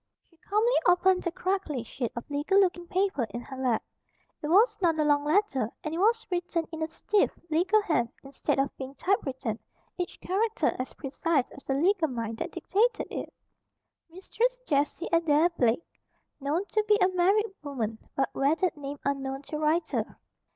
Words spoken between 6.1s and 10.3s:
written in a stiff, legal hand, instead of being typewritten, each